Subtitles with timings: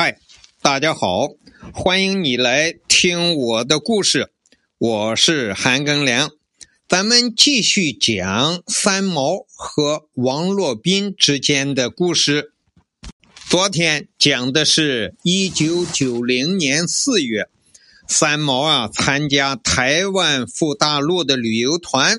[0.00, 0.20] 嗨，
[0.62, 1.26] 大家好，
[1.74, 4.30] 欢迎你来听我的故事，
[4.78, 6.30] 我是韩庚良，
[6.88, 12.52] 咱们继续讲三毛和王洛宾之间的故事。
[13.50, 17.48] 昨天讲的是一九九零年四月，
[18.06, 22.18] 三毛啊参加台湾赴大陆的旅游团，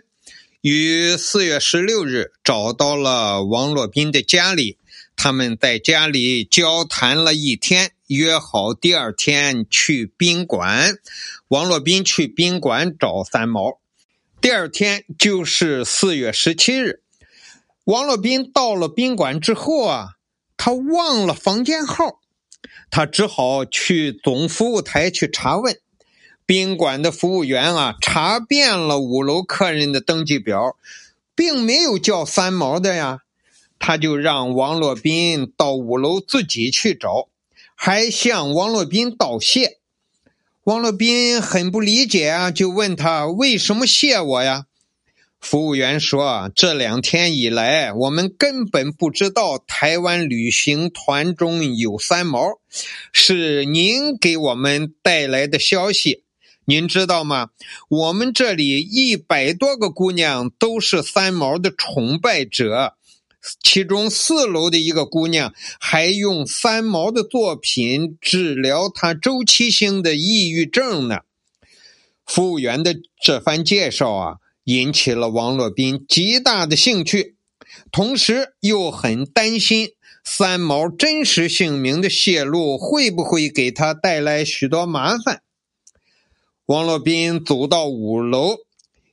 [0.59, 4.75] 于四月十六日找到了王洛宾的家里。
[5.21, 10.97] 他们在家里交谈了一天，约好第二天去宾馆。
[11.49, 13.81] 王洛宾去宾馆找三毛。
[14.39, 17.01] 第二天就是四月十七日，
[17.83, 20.11] 王洛宾到了宾馆之后啊，
[20.55, 22.21] 他忘了房间号，
[22.89, 25.77] 他只好去总服务台去查问。
[26.45, 30.77] 宾馆的服务员啊，查遍了五楼客人的登记表，
[31.35, 33.19] 并没有叫三毛的呀。
[33.79, 37.29] 他就让王洛宾到五楼自己去找，
[37.73, 39.77] 还向王洛宾道谢。
[40.65, 44.65] 王洛宾很不理解啊，就问他为什么谢我呀？
[45.39, 52.59] 服务员说：“这两天以来，我们根本不知道台湾旅行团中有三毛，
[53.13, 56.23] 是您给我们带来的消息。
[56.65, 57.51] 您知道吗？
[57.87, 62.97] 我们这里一百多个姑娘都是三毛的崇拜者。”
[63.63, 71.19] 其中四楼的一个姑娘还用三毛的作品治疗她周期性的抑郁症呢。
[72.25, 77.35] 服务员的这番介绍啊，引起了王洛宾极大的兴趣，
[77.91, 85.41] 同时又很担心三毛真实姓名的泄露会不会给他带来许多麻烦。
[86.65, 88.57] 王洛宾走到五楼。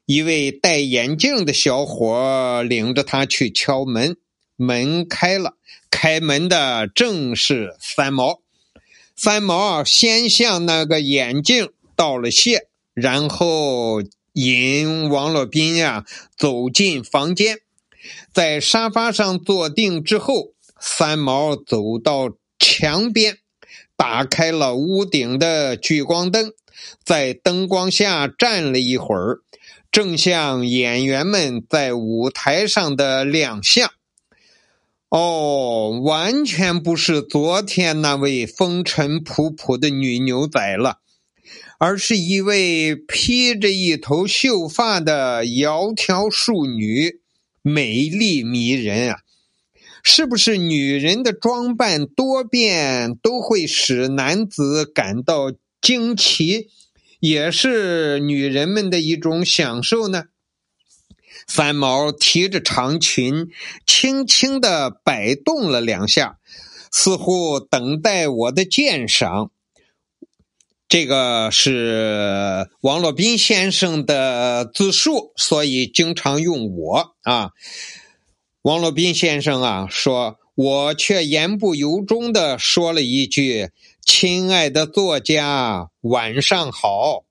[0.07, 4.17] 一位戴眼镜的小伙领着他去敲门，
[4.55, 5.57] 门开了，
[5.91, 8.41] 开门的正是三毛。
[9.17, 14.01] 三毛先向那个眼镜道了谢，然后
[14.35, 17.59] 引王洛宾呀走进房间，
[18.33, 23.39] 在沙发上坐定之后，三毛走到墙边，
[23.97, 26.53] 打开了屋顶的聚光灯，
[27.05, 29.41] 在灯光下站了一会儿。
[29.97, 33.91] 正像演员们在舞台上的亮相，
[35.09, 40.99] 哦，完全不是昨天那位风尘仆仆的女牛仔了，
[41.79, 47.21] 而是一位披着一头秀发的窈窕淑女，
[47.63, 49.21] 美丽迷人啊！
[50.03, 56.69] 是不是女人的装扮多变都会使男子感到惊奇？
[57.21, 60.25] 也是女人们的一种享受呢。
[61.47, 63.49] 三毛提着长裙，
[63.87, 66.39] 轻轻地摆动了两下，
[66.91, 69.51] 似乎等待我的鉴赏。
[70.89, 77.51] 这个是王洛宾先生的自述，所以经常用我啊。
[78.63, 83.71] 王洛宾先生啊，说我却言不由衷的说了一句。
[84.07, 87.25] 亲爱的作家，晚上好。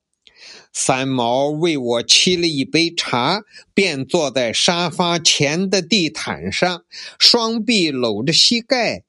[0.74, 3.44] 三毛为我沏了一杯茶，
[3.74, 6.84] 便坐在沙发前的地毯上，
[7.18, 9.04] 双臂搂着膝盖，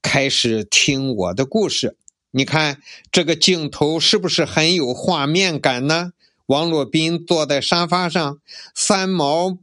[0.00, 1.98] 开始听我的故事。
[2.30, 2.80] 你看
[3.12, 6.12] 这个镜头是不是很有画面感呢？
[6.46, 8.38] 王洛宾坐在沙发上，
[8.74, 9.58] 三毛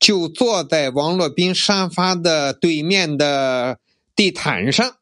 [0.00, 3.78] 就坐在王洛宾沙发的对面的
[4.16, 4.96] 地毯上。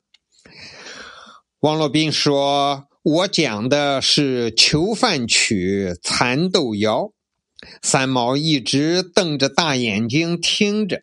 [1.60, 7.02] 王洛宾说：“我讲的是《囚犯曲》《蚕豆谣》。”
[7.82, 11.02] 三毛一直瞪着大眼睛听着，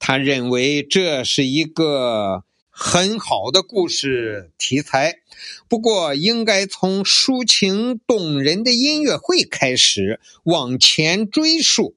[0.00, 5.18] 他认为这是一个很好的故事题材，
[5.68, 11.94] 不过应该从抒情动人的音乐会开始往前追溯。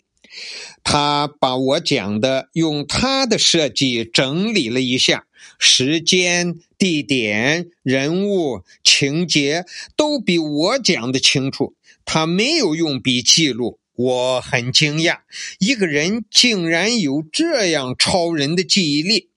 [0.83, 5.25] 他把我讲的用他的设计整理了一下，
[5.59, 6.55] 时间。
[6.77, 9.63] 地点、人物、情节
[9.95, 11.73] 都比我讲的清楚。
[12.03, 15.19] 他没有用笔记录，我很惊讶，
[15.57, 19.29] 一个人竟然有这样超人的记忆力。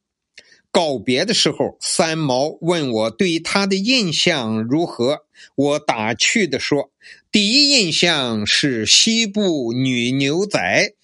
[0.70, 5.20] 告别的时候，三毛问我对他的印象如何，
[5.54, 6.90] 我打趣地说
[7.32, 10.94] ：“第一印象是西部女牛仔，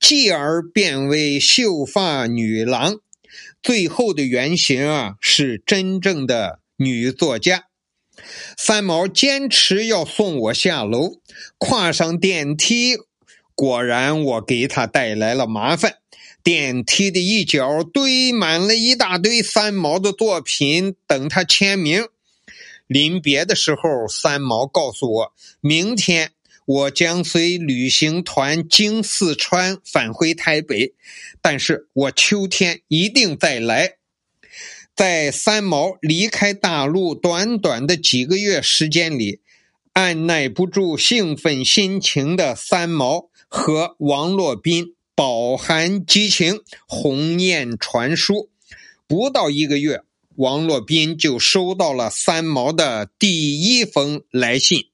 [0.00, 2.96] 继而变为秀发女郎。”
[3.60, 7.64] 最后的原型啊，是真正的女作家。
[8.56, 11.20] 三毛坚持要送我下楼，
[11.58, 12.96] 跨上电梯，
[13.54, 15.96] 果然我给他带来了麻烦。
[16.48, 22.08] 电梯的一角堆满了一大堆三毛的作品，等他签名。
[22.86, 26.30] 临别的时候，三毛告诉我，明天
[26.64, 30.94] 我将随旅行团经四川返回台北，
[31.42, 33.96] 但是我秋天一定再来。
[34.96, 39.42] 在三毛离开大陆短短的几个月时间里，
[39.92, 48.50] 按耐不住兴奋心情的三毛和王洛宾饱含激情，鸿雁传书，
[49.08, 50.04] 不到一个月。
[50.36, 54.86] 王洛宾就收到了三毛的第一封来信，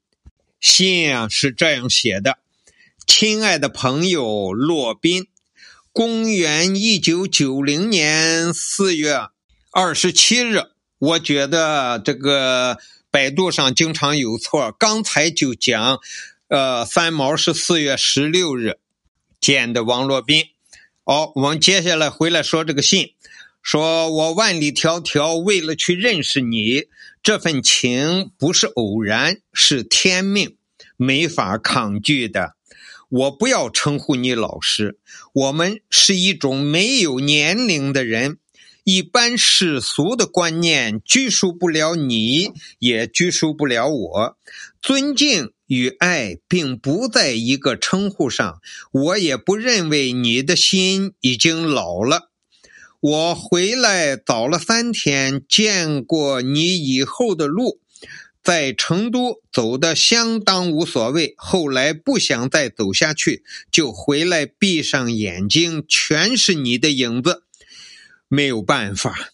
[0.59, 2.39] 信啊是这样写的
[3.07, 5.27] ：“亲爱的朋友洛宾，
[5.93, 9.29] 公元一九九零年四月
[9.73, 10.63] 二十七日，
[10.99, 12.79] 我觉得这个
[13.11, 15.99] 百度上经常有错，刚才就讲，
[16.49, 18.79] 呃，三毛是四月十六日
[19.45, 20.47] 见的王洛宾。
[21.05, 23.11] 好，我们接下来回来说这个信。”
[23.63, 26.85] 说我万里迢迢为了去认识你，
[27.23, 30.57] 这份情不是偶然，是天命，
[30.97, 32.57] 没法抗拒的。
[33.09, 34.99] 我不要称呼你老师，
[35.33, 38.39] 我们是一种没有年龄的人，
[38.85, 44.37] 一般世俗的观念拘束不了你，也拘束不了我。
[44.85, 48.61] 尊敬与爱并不在一个称呼上，
[48.93, 52.31] 我也不认为你的心已经老了。
[53.01, 57.81] 我回来早了三天，见过你以后的路，
[58.43, 61.33] 在成都走的相当无所谓。
[61.39, 67.45] 后来不想再走下去，就回来，闭上眼睛，全是你的影子。
[68.29, 69.31] 没有办法，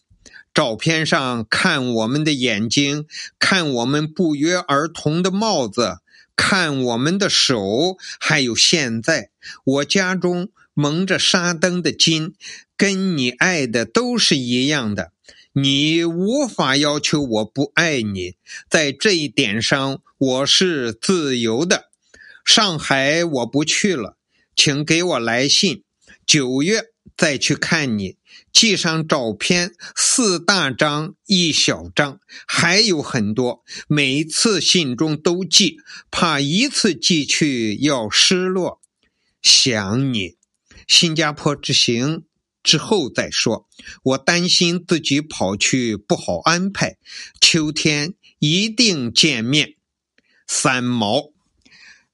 [0.52, 3.06] 照片上看我们的眼睛，
[3.38, 5.98] 看我们不约而同的帽子，
[6.34, 9.30] 看我们的手，还有现在
[9.64, 12.34] 我家中蒙着纱灯的金。
[12.76, 15.12] 跟你爱的都是一样的，
[15.52, 18.36] 你无法要求我不爱你，
[18.70, 21.90] 在这一点上我是自由的。
[22.42, 24.16] 上海我不去了，
[24.56, 25.82] 请给我来信，
[26.24, 26.84] 九月
[27.16, 28.16] 再去看你，
[28.52, 35.78] 寄上照片，四大张一小张，还有很多，每次信中都寄，
[36.10, 38.80] 怕一次寄去要失落，
[39.42, 40.36] 想你，
[40.86, 42.24] 新加坡之行。
[42.62, 43.66] 之后再说，
[44.02, 46.98] 我担心自己跑去不好安排。
[47.40, 49.76] 秋天一定见面。
[50.46, 51.30] 三毛，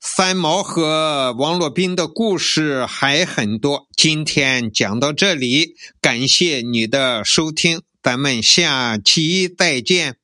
[0.09, 10.17] 三毛和王洛宾的故事还很多，今天讲到这里，感谢你的收听，咱们下期再见。